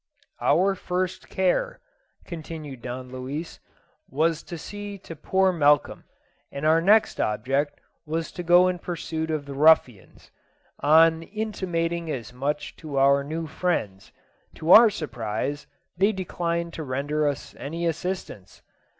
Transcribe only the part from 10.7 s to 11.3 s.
On